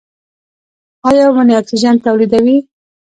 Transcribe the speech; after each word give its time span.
ایا 1.09 1.25
ونې 1.35 1.53
اکسیجن 1.61 1.95
تولیدوي؟ 2.05 2.57